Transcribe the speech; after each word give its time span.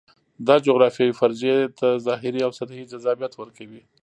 دا 0.47 0.55
جغرافیوي 0.65 1.13
فرضیې 1.21 1.57
ته 1.79 1.87
ظاهري 2.07 2.41
او 2.43 2.51
سطحي 2.59 2.83
جذابیت 2.91 3.33
ورکوي. 3.37 3.81